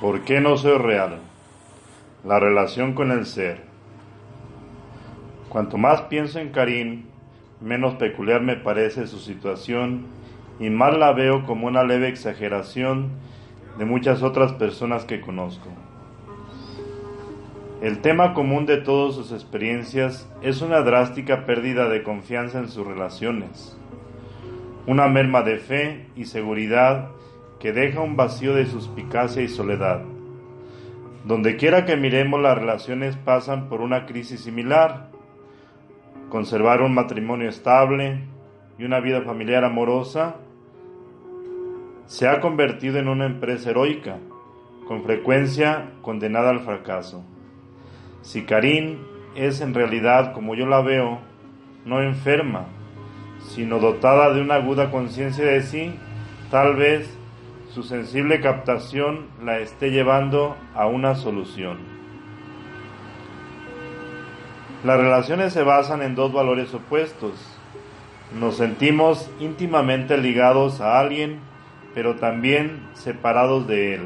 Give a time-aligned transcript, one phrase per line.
[0.00, 1.18] ¿Por qué no soy real?
[2.24, 3.62] La relación con el ser.
[5.48, 7.06] Cuanto más pienso en Karim,
[7.60, 10.06] menos peculiar me parece su situación
[10.60, 13.10] y más la veo como una leve exageración
[13.76, 15.68] de muchas otras personas que conozco.
[17.82, 22.86] El tema común de todas sus experiencias es una drástica pérdida de confianza en sus
[22.86, 23.76] relaciones,
[24.86, 27.10] una merma de fe y seguridad
[27.60, 30.02] que deja un vacío de suspicacia y soledad.
[31.24, 35.10] Donde quiera que miremos las relaciones pasan por una crisis similar.
[36.30, 38.24] Conservar un matrimonio estable
[38.78, 40.36] y una vida familiar amorosa
[42.06, 44.16] se ha convertido en una empresa heroica,
[44.86, 47.22] con frecuencia condenada al fracaso.
[48.22, 48.98] Si Karin
[49.34, 51.18] es en realidad, como yo la veo,
[51.84, 52.66] no enferma,
[53.40, 55.94] sino dotada de una aguda conciencia de sí,
[56.50, 57.17] tal vez
[57.78, 61.78] su sensible captación la esté llevando a una solución.
[64.82, 67.34] Las relaciones se basan en dos valores opuestos.
[68.36, 71.38] Nos sentimos íntimamente ligados a alguien,
[71.94, 74.00] pero también separados de él.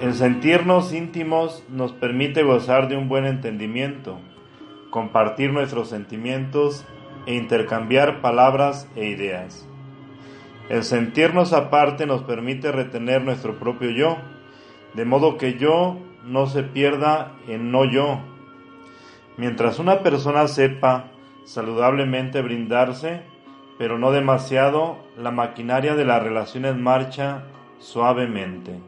[0.00, 4.18] El sentirnos íntimos nos permite gozar de un buen entendimiento,
[4.90, 6.84] compartir nuestros sentimientos
[7.26, 9.68] e intercambiar palabras e ideas.
[10.68, 14.16] El sentirnos aparte nos permite retener nuestro propio yo,
[14.94, 18.18] de modo que yo no se pierda en no yo.
[19.36, 21.10] Mientras una persona sepa
[21.44, 23.22] saludablemente brindarse,
[23.78, 27.44] pero no demasiado, la maquinaria de la relación en marcha
[27.78, 28.80] suavemente.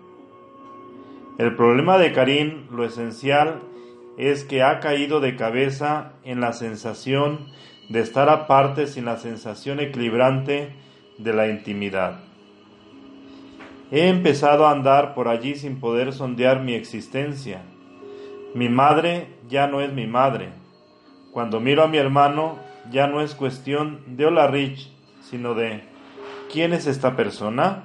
[1.39, 3.61] El problema de Karim, lo esencial,
[4.17, 7.47] es que ha caído de cabeza en la sensación
[7.89, 10.73] de estar aparte sin la sensación equilibrante
[11.19, 12.21] de la intimidad.
[13.91, 17.63] He empezado a andar por allí sin poder sondear mi existencia.
[18.55, 20.51] Mi madre ya no es mi madre.
[21.33, 22.59] Cuando miro a mi hermano
[22.91, 24.91] ya no es cuestión de hola Rich,
[25.23, 25.83] sino de
[26.53, 27.85] ¿quién es esta persona?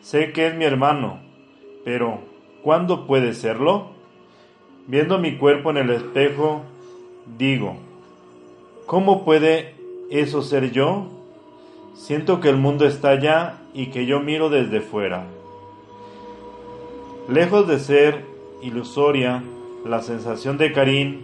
[0.00, 1.20] Sé que es mi hermano,
[1.84, 2.20] pero
[2.62, 3.90] ¿cuándo puede serlo?
[4.86, 6.62] Viendo mi cuerpo en el espejo,
[7.38, 7.76] digo,
[8.86, 9.74] ¿Cómo puede
[10.10, 11.08] eso ser yo?
[11.96, 15.26] Siento que el mundo está allá y que yo miro desde fuera.
[17.28, 18.24] Lejos de ser
[18.62, 19.42] ilusoria,
[19.84, 21.22] la sensación de Karim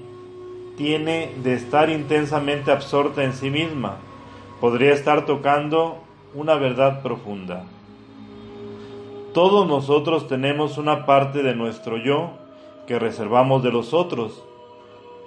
[0.77, 3.99] tiene de estar intensamente absorta en sí misma.
[4.61, 5.99] Podría estar tocando
[6.35, 7.65] una verdad profunda.
[9.35, 12.31] Todos nosotros tenemos una parte de nuestro yo
[12.87, 14.43] que reservamos de los otros,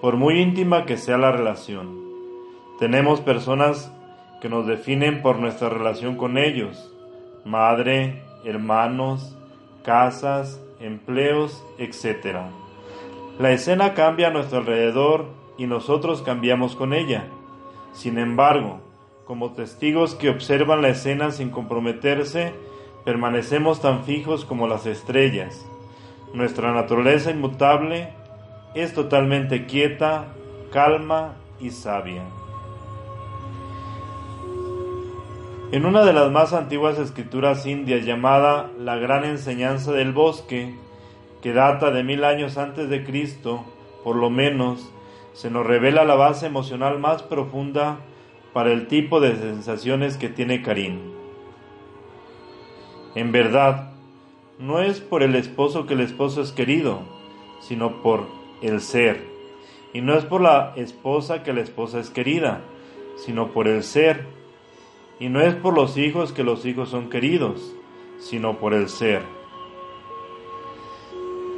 [0.02, 2.04] por muy íntima que sea la relación.
[2.80, 3.92] Tenemos personas
[4.46, 6.94] que nos definen por nuestra relación con ellos,
[7.46, 9.36] madre, hermanos,
[9.84, 12.42] casas, empleos, etc.
[13.40, 15.26] La escena cambia a nuestro alrededor
[15.58, 17.26] y nosotros cambiamos con ella.
[17.92, 18.82] Sin embargo,
[19.26, 22.54] como testigos que observan la escena sin comprometerse,
[23.04, 25.66] permanecemos tan fijos como las estrellas.
[26.36, 28.10] Nuestra naturaleza inmutable
[28.76, 30.28] es totalmente quieta,
[30.72, 32.22] calma y sabia.
[35.72, 40.76] En una de las más antiguas escrituras indias llamada La Gran Enseñanza del Bosque,
[41.42, 43.66] que data de mil años antes de Cristo,
[44.04, 44.94] por lo menos,
[45.34, 47.98] se nos revela la base emocional más profunda
[48.54, 51.00] para el tipo de sensaciones que tiene Karim.
[53.16, 53.92] En verdad,
[54.60, 57.00] no es por el esposo que el esposo es querido,
[57.60, 58.28] sino por
[58.62, 59.26] el ser.
[59.94, 62.62] Y no es por la esposa que la esposa es querida,
[63.18, 64.45] sino por el ser
[65.20, 67.76] y no es por los hijos que los hijos son queridos,
[68.20, 69.22] sino por el ser.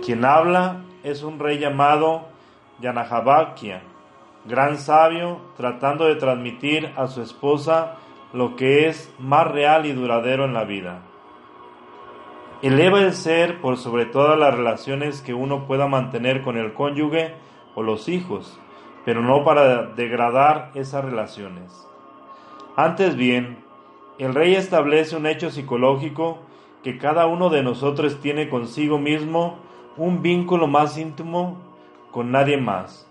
[0.05, 2.27] Quien habla es un rey llamado
[2.79, 3.81] Yanahabakia,
[4.45, 7.95] gran sabio, tratando de transmitir a su esposa
[8.33, 11.01] lo que es más real y duradero en la vida.
[12.61, 17.33] Eleva el ser por sobre todas las relaciones que uno pueda mantener con el cónyuge
[17.75, 18.59] o los hijos,
[19.05, 21.86] pero no para degradar esas relaciones.
[22.79, 23.57] Antes bien,
[24.19, 26.37] el rey establece un hecho psicológico
[26.83, 29.57] que cada uno de nosotros tiene consigo mismo
[29.97, 31.57] un vínculo más íntimo
[32.11, 33.09] con nadie más.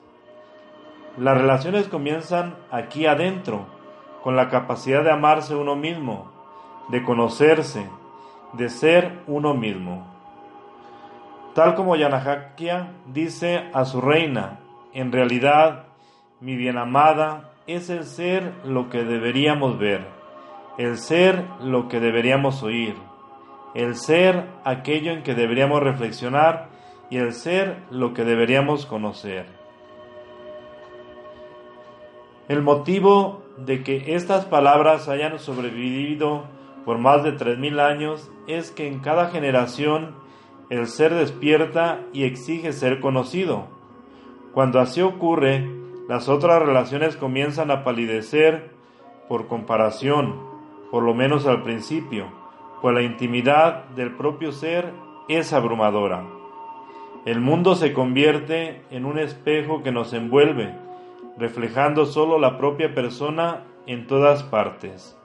[1.19, 3.67] Las relaciones comienzan aquí adentro,
[4.23, 6.31] con la capacidad de amarse uno mismo,
[6.89, 7.89] de conocerse,
[8.53, 10.07] de ser uno mismo.
[11.57, 14.61] Tal como Yanahakia dice a su reina,
[14.93, 15.87] en realidad,
[16.39, 20.07] mi bien amada, es el ser lo que deberíamos ver,
[20.79, 22.95] el ser lo que deberíamos oír,
[23.75, 26.69] el ser aquello en que deberíamos reflexionar
[27.11, 29.47] y el ser lo que deberíamos conocer.
[32.49, 36.45] El motivo de que estas palabras hayan sobrevivido
[36.85, 40.15] por más de tres mil años es que en cada generación
[40.71, 43.67] el ser despierta y exige ser conocido.
[44.53, 45.76] Cuando así ocurre,
[46.09, 48.71] las otras relaciones comienzan a palidecer
[49.29, 50.37] por comparación,
[50.91, 52.27] por lo menos al principio,
[52.81, 54.93] pues la intimidad del propio ser
[55.29, 56.25] es abrumadora.
[57.25, 60.73] El mundo se convierte en un espejo que nos envuelve,
[61.37, 65.19] reflejando solo la propia persona en todas partes.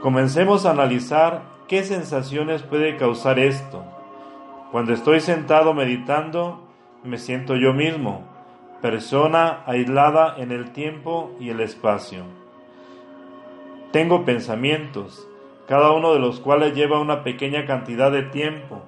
[0.00, 3.84] Comencemos a analizar qué sensaciones puede causar esto.
[4.72, 6.66] Cuando estoy sentado meditando,
[7.04, 8.31] me siento yo mismo,
[8.82, 12.24] persona aislada en el tiempo y el espacio.
[13.92, 15.26] Tengo pensamientos,
[15.68, 18.82] cada uno de los cuales lleva una pequeña cantidad de tiempo,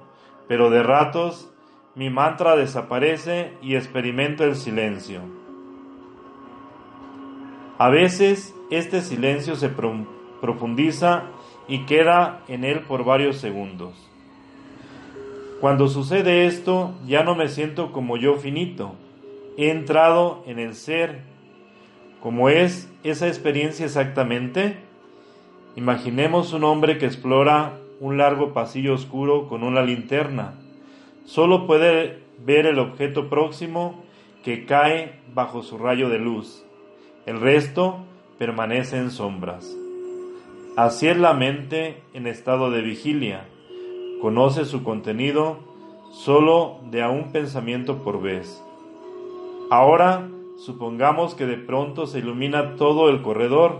[0.47, 1.49] pero de ratos
[1.95, 5.21] mi mantra desaparece y experimento el silencio.
[7.77, 11.23] A veces este silencio se profundiza
[11.69, 13.93] y queda en él por varios segundos.
[15.61, 18.95] Cuando sucede esto, ya no me siento como yo finito,
[19.57, 21.21] he entrado en el ser.
[22.21, 24.77] ¿Cómo es esa experiencia exactamente?
[25.75, 30.55] Imaginemos un hombre que explora un largo pasillo oscuro con una linterna.
[31.25, 34.03] Solo puede ver el objeto próximo
[34.43, 36.63] que cae bajo su rayo de luz.
[37.25, 37.99] El resto
[38.37, 39.75] permanece en sombras.
[40.75, 43.45] Así es la mente en estado de vigilia.
[44.21, 45.59] Conoce su contenido
[46.11, 48.64] solo de a un pensamiento por vez.
[49.69, 53.79] Ahora supongamos que de pronto se ilumina todo el corredor,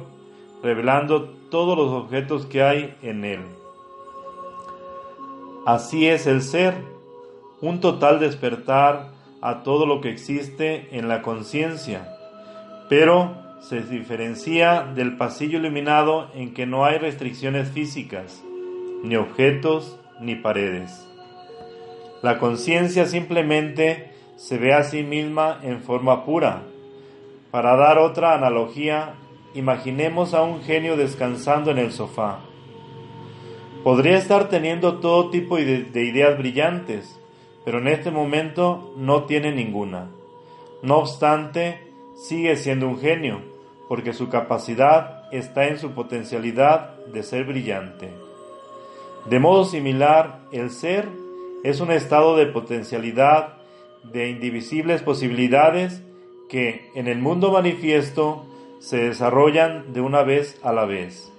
[0.63, 3.41] revelando todos los objetos que hay en él.
[5.65, 6.75] Así es el ser,
[7.61, 9.09] un total despertar
[9.41, 12.07] a todo lo que existe en la conciencia,
[12.89, 18.43] pero se diferencia del pasillo iluminado en que no hay restricciones físicas,
[19.03, 21.07] ni objetos, ni paredes.
[22.21, 26.63] La conciencia simplemente se ve a sí misma en forma pura.
[27.51, 29.15] Para dar otra analogía,
[29.53, 32.39] imaginemos a un genio descansando en el sofá.
[33.83, 37.19] Podría estar teniendo todo tipo de, ideas brillantes,
[37.63, 40.09] pero en este momento no tiene ninguna.
[40.81, 43.41] No obstante, sigue siendo un genio,
[43.87, 48.09] porque su capacidad está en su potencialidad de ser brillante.
[49.29, 51.07] De modo similar, el ser
[51.63, 53.54] es un estado de potencialidad
[54.11, 56.01] de indivisibles posibilidades
[56.49, 58.45] que en el mundo manifiesto
[58.79, 61.31] se desarrollan de una vez a la vez.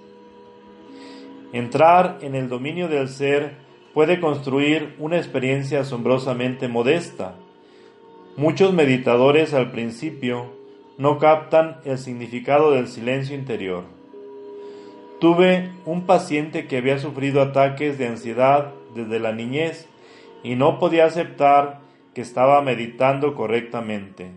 [1.53, 3.53] Entrar en el dominio del ser
[3.93, 7.35] puede construir una experiencia asombrosamente modesta.
[8.35, 10.53] Muchos meditadores al principio
[10.97, 13.85] no captan el significado del silencio interior.
[15.19, 19.87] Tuve un paciente que había sufrido ataques de ansiedad desde la niñez
[20.43, 21.79] y no podía aceptar
[22.17, 24.31] que estaba meditando correctamente.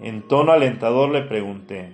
[0.00, 1.92] En tono alentador le pregunté,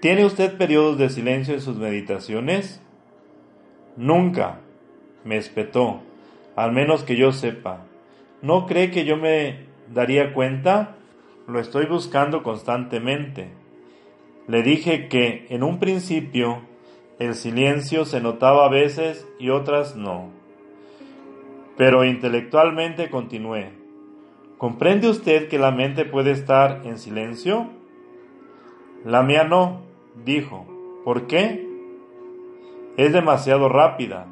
[0.00, 2.80] ¿Tiene usted periodos de silencio en sus meditaciones?
[3.96, 4.60] Nunca,
[5.24, 6.00] me espetó,
[6.54, 7.86] al menos que yo sepa.
[8.40, 10.94] ¿No cree que yo me daría cuenta?
[11.48, 13.50] Lo estoy buscando constantemente.
[14.46, 16.62] Le dije que en un principio
[17.18, 20.39] el silencio se notaba a veces y otras no.
[21.80, 23.70] Pero intelectualmente continué.
[24.58, 27.68] ¿Comprende usted que la mente puede estar en silencio?
[29.02, 29.80] La mía no,
[30.22, 30.66] dijo.
[31.06, 31.66] ¿Por qué?
[32.98, 34.26] Es demasiado rápida.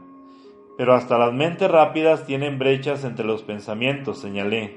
[0.76, 4.76] Pero hasta las mentes rápidas tienen brechas entre los pensamientos, señalé.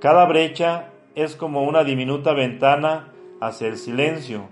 [0.00, 4.48] Cada brecha es como una diminuta ventana hacia el silencio.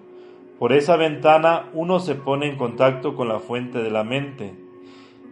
[0.61, 4.54] Por esa ventana uno se pone en contacto con la fuente de la mente.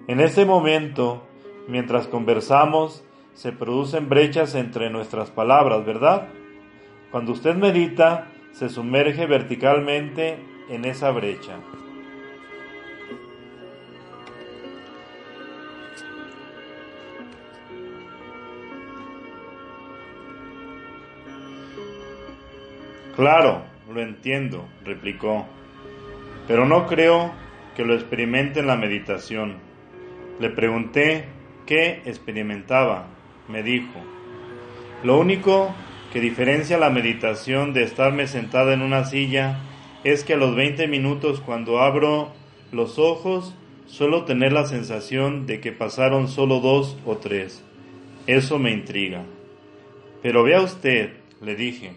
[0.08, 1.27] En ese momento
[1.68, 6.28] Mientras conversamos, se producen brechas entre nuestras palabras, ¿verdad?
[7.10, 10.38] Cuando usted medita, se sumerge verticalmente
[10.70, 11.56] en esa brecha.
[23.14, 25.44] Claro, lo entiendo, replicó,
[26.46, 27.30] pero no creo
[27.76, 29.56] que lo experimente en la meditación.
[30.40, 31.36] Le pregunté
[31.68, 33.08] que experimentaba,
[33.46, 34.00] me dijo.
[35.04, 35.74] Lo único
[36.10, 39.60] que diferencia la meditación de estarme sentada en una silla
[40.02, 42.32] es que a los 20 minutos cuando abro
[42.72, 47.62] los ojos suelo tener la sensación de que pasaron solo dos o tres.
[48.26, 49.24] Eso me intriga.
[50.22, 51.92] Pero vea usted, le dije,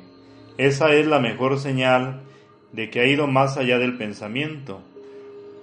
[0.58, 2.24] esa es la mejor señal
[2.74, 4.82] de que ha ido más allá del pensamiento.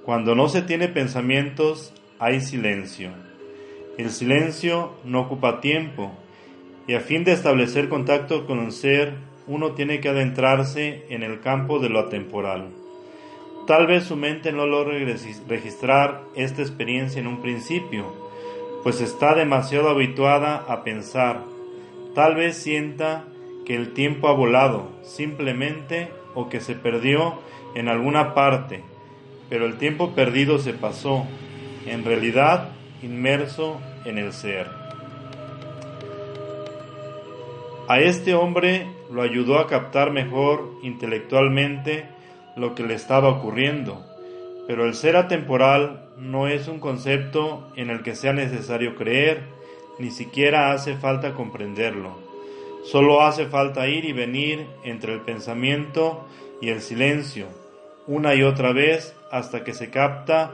[0.07, 3.11] Cuando no se tiene pensamientos, hay silencio.
[3.99, 6.13] El silencio no ocupa tiempo,
[6.87, 9.15] y a fin de establecer contacto con un ser,
[9.49, 12.69] uno tiene que adentrarse en el campo de lo atemporal.
[13.67, 15.05] Tal vez su mente no logre
[15.49, 18.07] registrar esta experiencia en un principio,
[18.85, 21.43] pues está demasiado habituada a pensar.
[22.15, 23.25] Tal vez sienta
[23.67, 27.41] que el tiempo ha volado, simplemente, o que se perdió
[27.75, 28.85] en alguna parte,
[29.51, 31.27] pero el tiempo perdido se pasó,
[31.85, 34.67] en realidad inmerso en el ser.
[37.89, 42.07] A este hombre lo ayudó a captar mejor intelectualmente
[42.57, 44.05] lo que le estaba ocurriendo,
[44.67, 49.43] pero el ser atemporal no es un concepto en el que sea necesario creer,
[49.99, 52.19] ni siquiera hace falta comprenderlo.
[52.85, 56.27] Solo hace falta ir y venir entre el pensamiento
[56.61, 57.47] y el silencio,
[58.07, 60.53] una y otra vez hasta que se capta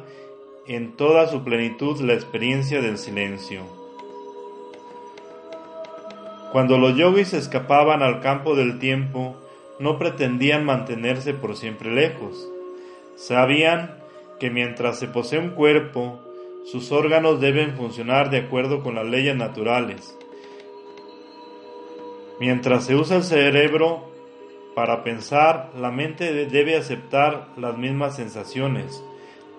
[0.66, 3.62] en toda su plenitud la experiencia del silencio.
[6.52, 9.36] Cuando los yogis escapaban al campo del tiempo,
[9.78, 12.48] no pretendían mantenerse por siempre lejos.
[13.16, 13.96] Sabían
[14.38, 16.20] que mientras se posee un cuerpo,
[16.64, 20.16] sus órganos deben funcionar de acuerdo con las leyes naturales.
[22.40, 24.04] Mientras se usa el cerebro
[24.74, 29.04] para pensar, la mente debe aceptar las mismas sensaciones,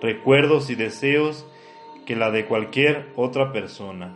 [0.02, 1.46] recuerdos y deseos
[2.06, 4.16] que la de cualquier otra persona.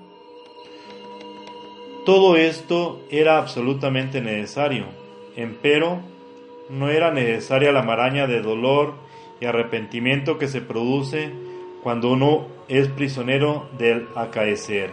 [2.05, 4.85] Todo esto era absolutamente necesario
[5.39, 6.01] Empero,
[6.69, 8.95] no era necesaria la maraña de dolor
[9.39, 11.31] y arrepentimiento que se produce
[11.81, 14.89] cuando uno es prisionero del acaecer.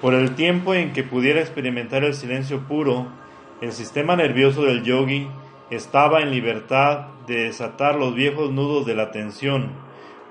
[0.00, 3.06] Por el tiempo en que pudiera experimentar el silencio puro,
[3.60, 5.28] el sistema nervioso del yogi
[5.70, 9.72] estaba en libertad de desatar los viejos nudos de la tensión,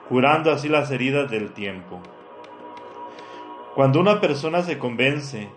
[0.07, 2.01] curando así las heridas del tiempo.
[3.73, 5.49] Cuando una persona se convence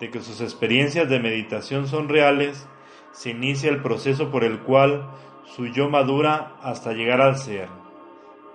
[0.00, 2.66] de que sus experiencias de meditación son reales,
[3.12, 5.08] se inicia el proceso por el cual
[5.44, 7.68] su yo madura hasta llegar al ser.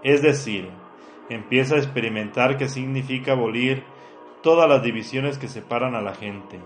[0.04, 0.70] Es decir,
[1.30, 3.84] empieza a experimentar qué significa abolir
[4.42, 6.60] todas las divisiones que separan a la gente.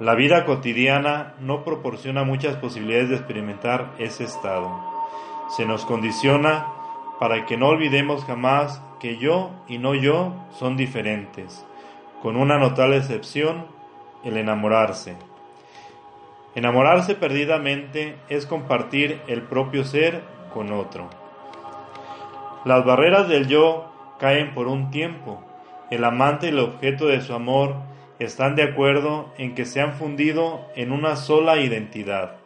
[0.00, 4.68] La vida cotidiana no proporciona muchas posibilidades de experimentar ese estado.
[5.56, 6.66] Se nos condiciona
[7.20, 11.64] para que no olvidemos jamás que yo y no yo son diferentes,
[12.22, 13.66] con una notable excepción,
[14.24, 15.14] el enamorarse.
[16.56, 20.22] Enamorarse perdidamente es compartir el propio ser
[20.52, 21.08] con otro.
[22.64, 25.40] Las barreras del yo caen por un tiempo.
[25.90, 27.76] El amante y el objeto de su amor
[28.18, 32.36] están de acuerdo en que se han fundido en una sola identidad.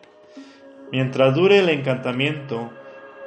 [0.90, 2.70] Mientras dure el encantamiento,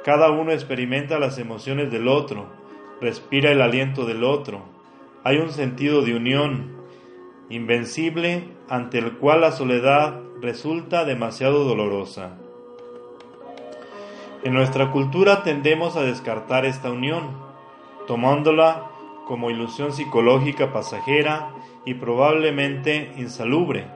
[0.04, 2.46] cada uno experimenta las emociones del otro,
[3.00, 4.62] respira el aliento del otro.
[5.22, 6.82] Hay un sentido de unión
[7.48, 12.36] invencible ante el cual la soledad resulta demasiado dolorosa.
[14.42, 17.36] En nuestra cultura tendemos a descartar esta unión,
[18.08, 18.91] tomándola
[19.32, 21.54] como ilusión psicológica pasajera
[21.86, 23.86] y probablemente insalubre,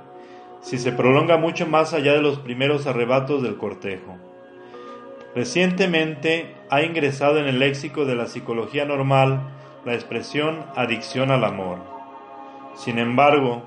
[0.62, 4.16] si se prolonga mucho más allá de los primeros arrebatos del cortejo.
[5.35, 9.43] Recientemente ha ingresado en el léxico de la psicología normal
[9.85, 11.81] la expresión adicción al amor.
[12.75, 13.62] Sin embargo,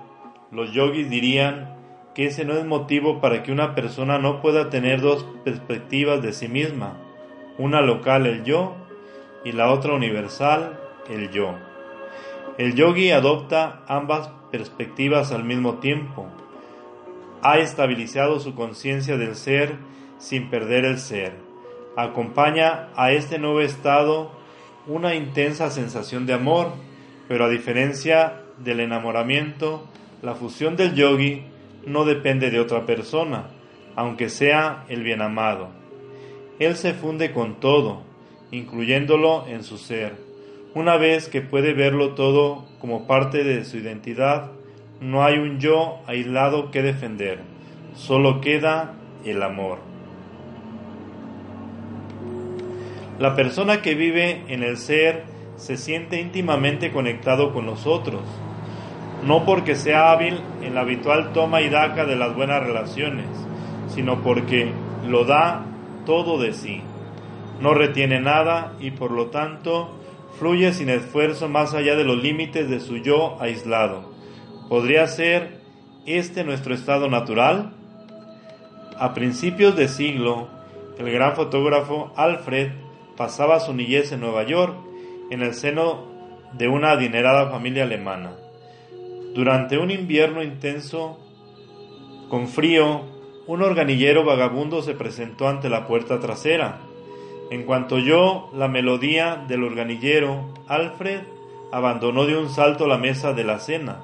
[0.49, 1.75] los yogis dirían
[2.15, 6.33] que ese no es motivo para que una persona no pueda tener dos perspectivas de
[6.33, 6.97] sí misma,
[7.59, 8.73] una local el yo
[9.45, 11.55] y la otra universal el yo.
[12.57, 16.27] El yogi adopta ambas perspectivas al mismo tiempo.
[17.41, 19.75] Ha estabilizado su conciencia del ser
[20.17, 21.33] sin perder el ser.
[21.95, 24.31] Acompaña a este nuevo estado
[24.87, 26.73] una intensa sensación de amor,
[27.27, 29.85] pero a diferencia del enamoramiento,
[30.21, 31.43] la fusión del yogi
[31.85, 33.47] no depende de otra persona,
[33.95, 35.69] aunque sea el bien amado.
[36.59, 38.01] Él se funde con todo,
[38.51, 40.28] incluyéndolo en su ser.
[40.75, 44.51] Una vez que puede verlo todo como parte de su identidad,
[45.01, 47.39] no hay un yo aislado que defender,
[47.95, 48.93] solo queda
[49.25, 49.79] el amor.
[53.17, 55.23] La persona que vive en el ser
[55.55, 58.21] se siente íntimamente conectado con los otros,
[59.25, 63.25] no porque sea hábil en la habitual toma y daca de las buenas relaciones,
[63.87, 64.71] sino porque
[65.07, 65.65] lo da
[66.05, 66.83] todo de sí,
[67.59, 69.98] no retiene nada y por lo tanto
[70.39, 74.13] fluye sin esfuerzo más allá de los límites de su yo aislado.
[74.69, 75.59] ¿Podría ser
[76.05, 77.73] este nuestro estado natural?
[78.97, 80.47] A principios de siglo,
[80.97, 82.71] el gran fotógrafo Alfred
[83.17, 84.75] pasaba su niñez en Nueva York,
[85.29, 86.07] en el seno
[86.53, 88.31] de una adinerada familia alemana.
[89.33, 91.19] Durante un invierno intenso,
[92.29, 93.01] con frío,
[93.45, 96.79] un organillero vagabundo se presentó ante la puerta trasera.
[97.49, 101.21] En cuanto oyó la melodía del organillero, Alfred
[101.71, 104.03] abandonó de un salto la mesa de la cena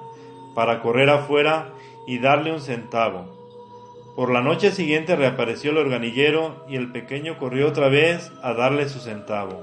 [0.56, 1.70] para correr afuera
[2.08, 3.28] y darle un centavo.
[4.16, 8.90] Por la noche siguiente reapareció el organillero y el pequeño corrió otra vez a darle
[8.90, 9.62] su centavo.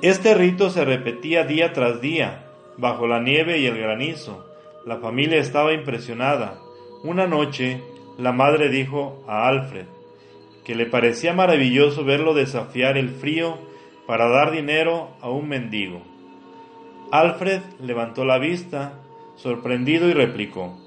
[0.00, 2.46] Este rito se repetía día tras día,
[2.78, 4.46] bajo la nieve y el granizo.
[4.86, 6.58] La familia estaba impresionada.
[7.02, 7.82] Una noche,
[8.16, 9.99] la madre dijo a Alfred
[10.70, 13.58] que le parecía maravilloso verlo desafiar el frío
[14.06, 16.00] para dar dinero a un mendigo.
[17.10, 19.00] Alfred levantó la vista,
[19.34, 20.78] sorprendido, y replicó,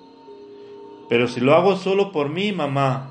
[1.10, 3.10] Pero si lo hago solo por mí, mamá.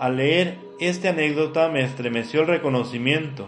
[0.00, 3.46] Al leer esta anécdota me estremeció el reconocimiento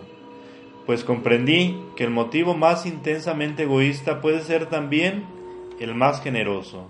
[0.86, 5.24] pues comprendí que el motivo más intensamente egoísta puede ser también
[5.80, 6.88] el más generoso.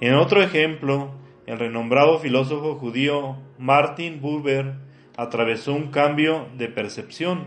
[0.00, 1.10] En otro ejemplo,
[1.46, 4.74] el renombrado filósofo judío Martin Buber
[5.16, 7.44] atravesó un cambio de percepción,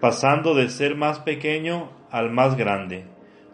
[0.00, 3.04] pasando de ser más pequeño al más grande,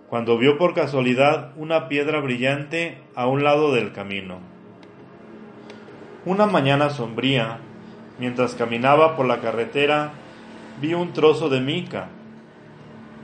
[0.08, 4.38] cuando vio por casualidad una piedra brillante a un lado del camino.
[6.26, 7.58] Una mañana sombría,
[8.18, 10.12] mientras caminaba por la carretera,
[10.80, 12.08] vi un trozo de mica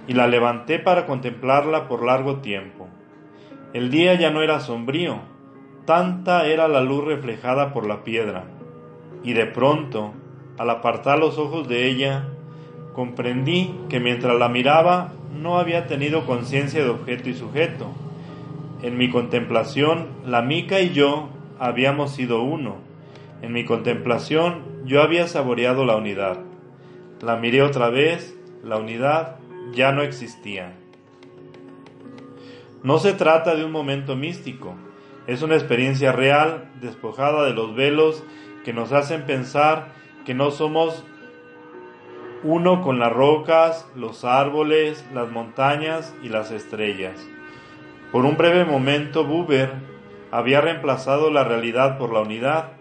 [0.06, 2.88] y la levanté para contemplarla por largo tiempo.
[3.72, 5.29] El día ya no era sombrío,
[5.90, 8.44] tanta era la luz reflejada por la piedra,
[9.24, 10.12] y de pronto,
[10.56, 12.28] al apartar los ojos de ella,
[12.92, 17.86] comprendí que mientras la miraba no había tenido conciencia de objeto y sujeto.
[18.82, 22.76] En mi contemplación, la mica y yo habíamos sido uno.
[23.42, 26.38] En mi contemplación yo había saboreado la unidad.
[27.20, 29.38] La miré otra vez, la unidad
[29.72, 30.72] ya no existía.
[32.84, 34.76] No se trata de un momento místico,
[35.26, 38.24] es una experiencia real, despojada de los velos
[38.64, 39.88] que nos hacen pensar
[40.24, 41.04] que no somos
[42.42, 47.28] uno con las rocas, los árboles, las montañas y las estrellas.
[48.12, 49.72] Por un breve momento Buber
[50.30, 52.72] había reemplazado la realidad por la unidad,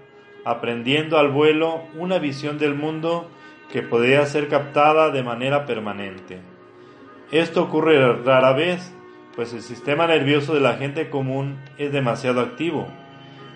[0.45, 3.29] aprendiendo al vuelo una visión del mundo
[3.71, 6.39] que podría ser captada de manera permanente.
[7.31, 8.95] Esto ocurre rara vez,
[9.35, 12.87] pues el sistema nervioso de la gente común es demasiado activo.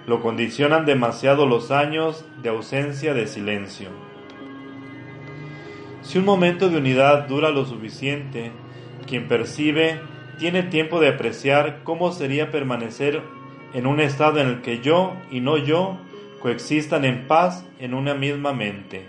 [0.07, 3.89] Lo condicionan demasiado los años de ausencia de silencio.
[6.01, 8.51] Si un momento de unidad dura lo suficiente,
[9.07, 9.99] quien percibe
[10.37, 13.21] tiene tiempo de apreciar cómo sería permanecer
[13.73, 15.97] en un estado en el que yo y no yo
[16.41, 19.05] coexistan en paz en una misma mente.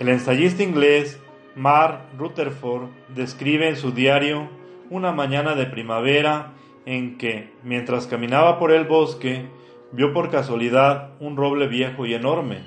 [0.00, 1.20] El ensayista inglés
[1.54, 4.48] Mark Rutherford describe en su diario
[4.90, 6.52] una mañana de primavera
[6.86, 9.46] en que, mientras caminaba por el bosque,
[9.92, 12.62] vio por casualidad un roble viejo y enorme.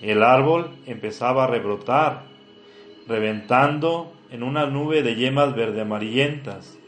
[0.00, 2.24] El árbol empezaba a rebrotar,
[3.06, 6.78] reventando en una nube de yemas verde amarillentas.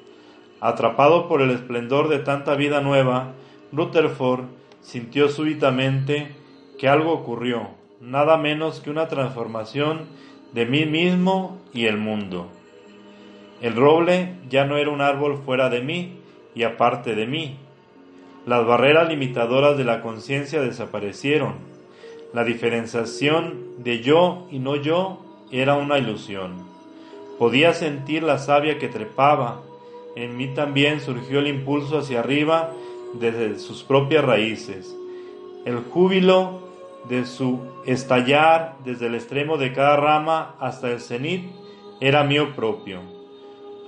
[0.60, 3.34] Atrapado por el esplendor de tanta vida nueva,
[3.72, 4.44] Rutherford
[4.80, 6.34] sintió súbitamente
[6.78, 7.70] que algo ocurrió
[8.00, 10.06] nada menos que una transformación
[10.52, 12.50] de mí mismo y el mundo.
[13.60, 16.20] El roble ya no era un árbol fuera de mí
[16.54, 17.56] y aparte de mí.
[18.46, 21.54] Las barreras limitadoras de la conciencia desaparecieron.
[22.32, 26.64] La diferenciación de yo y no yo era una ilusión.
[27.38, 29.62] Podía sentir la savia que trepaba.
[30.16, 32.70] En mí también surgió el impulso hacia arriba
[33.14, 34.94] desde sus propias raíces.
[35.64, 36.60] El júbilo
[37.08, 41.50] de su estallar desde el extremo de cada rama hasta el cenit
[42.00, 43.15] era mío propio.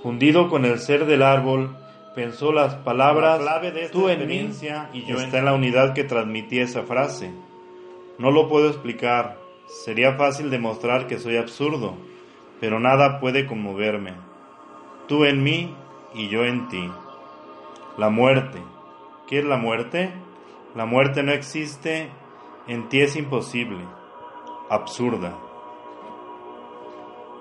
[0.01, 1.75] Fundido con el ser del árbol,
[2.15, 3.39] pensó las palabras
[3.73, 4.49] de tú en mí
[4.93, 7.31] y yo está en la unidad que transmitía esa frase.
[8.17, 9.37] No lo puedo explicar,
[9.83, 11.95] sería fácil demostrar que soy absurdo,
[12.59, 14.13] pero nada puede conmoverme.
[15.07, 15.73] Tú en mí
[16.13, 16.89] y yo en ti.
[17.97, 18.59] La muerte.
[19.27, 20.11] ¿Qué es la muerte?
[20.75, 22.09] La muerte no existe
[22.67, 23.79] en ti es imposible,
[24.69, 25.48] absurda.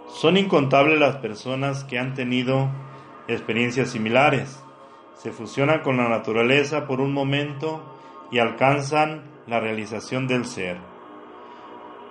[0.09, 2.69] Son incontables las personas que han tenido
[3.29, 4.63] experiencias similares,
[5.15, 7.83] se fusionan con la naturaleza por un momento
[8.31, 10.77] y alcanzan la realización del ser.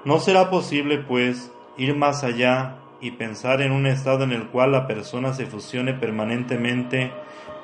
[0.05, 4.71] ¿No será posible, pues, ir más allá y pensar en un estado en el cual
[4.71, 7.11] la persona se fusione permanentemente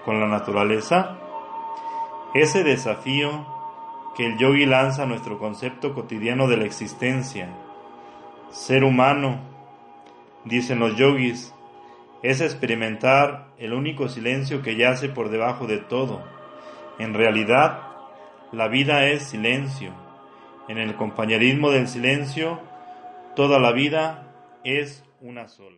[0.05, 1.17] con la naturaleza?
[2.33, 3.45] Ese desafío
[4.15, 7.49] que el yogi lanza a nuestro concepto cotidiano de la existencia,
[8.49, 9.52] ser humano,
[10.45, 11.53] dicen los yogis,
[12.21, 16.23] es experimentar el único silencio que yace por debajo de todo.
[16.99, 17.79] En realidad,
[18.51, 19.91] la vida es silencio.
[20.67, 22.61] En el compañerismo del silencio,
[23.35, 24.31] toda la vida
[24.63, 25.71] es una sola.